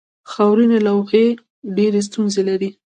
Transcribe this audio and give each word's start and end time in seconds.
خاورینې 0.31 0.79
لوحې 0.85 1.25
ډېرې 1.75 2.01
ستونزې 2.07 2.41
لري. 2.49 2.69